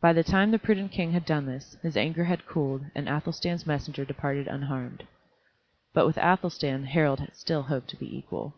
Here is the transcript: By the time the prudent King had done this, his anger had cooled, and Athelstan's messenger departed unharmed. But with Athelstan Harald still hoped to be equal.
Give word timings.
By 0.00 0.12
the 0.12 0.24
time 0.24 0.50
the 0.50 0.58
prudent 0.58 0.90
King 0.90 1.12
had 1.12 1.24
done 1.24 1.46
this, 1.46 1.76
his 1.82 1.96
anger 1.96 2.24
had 2.24 2.48
cooled, 2.48 2.86
and 2.96 3.08
Athelstan's 3.08 3.64
messenger 3.64 4.04
departed 4.04 4.48
unharmed. 4.48 5.06
But 5.92 6.04
with 6.04 6.18
Athelstan 6.18 6.82
Harald 6.86 7.24
still 7.32 7.62
hoped 7.62 7.86
to 7.90 7.96
be 7.96 8.12
equal. 8.18 8.56